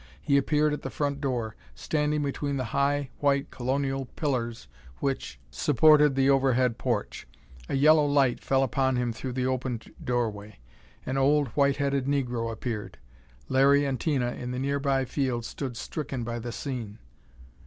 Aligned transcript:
He 0.19 0.35
appeared 0.35 0.73
at 0.73 0.81
the 0.81 0.89
front 0.89 1.21
door, 1.21 1.55
standing 1.75 2.23
between 2.23 2.57
the 2.57 2.63
high 2.73 3.11
white 3.19 3.51
colonial 3.51 4.05
pillars 4.07 4.67
which 4.97 5.39
supported 5.51 6.15
the 6.15 6.27
overhead 6.27 6.79
porch. 6.79 7.27
A 7.69 7.75
yellow 7.75 8.07
light 8.07 8.39
fell 8.43 8.63
upon 8.63 8.95
him 8.95 9.13
through 9.13 9.33
the 9.33 9.45
opened 9.45 9.93
doorway. 10.03 10.57
An 11.05 11.19
old, 11.19 11.49
white 11.49 11.75
headed 11.77 12.07
negro 12.07 12.51
appeared. 12.51 12.97
Larry 13.47 13.85
and 13.85 13.99
Tina, 13.99 14.31
in 14.31 14.49
the 14.49 14.57
nearby 14.57 15.05
field, 15.05 15.45
stood 15.45 15.77
stricken 15.77 16.23
by 16.23 16.39
the 16.39 16.51
scene. 16.51 16.97